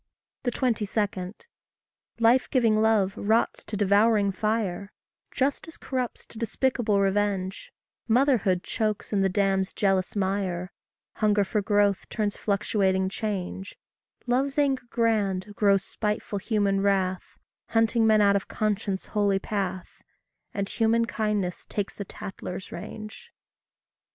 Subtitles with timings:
[0.51, 1.33] 22.
[2.19, 4.91] Life giving love rots to devouring fire;
[5.29, 7.71] Justice corrupts to despicable revenge;
[8.07, 10.71] Motherhood chokes in the dam's jealous mire;
[11.17, 13.77] Hunger for growth turns fluctuating change;
[14.25, 17.37] Love's anger grand grows spiteful human wrath,
[17.67, 20.01] Hunting men out of conscience' holy path;
[20.51, 23.29] And human kindness takes the tattler's range.